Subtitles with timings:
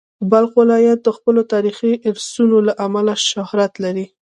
[0.31, 4.05] بلخ ولایت د خپلو تاریخي ارثونو له امله شهرت لري.